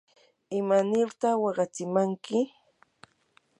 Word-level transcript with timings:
¿imanirta 0.59 1.29
waqachimanki? 1.43 2.39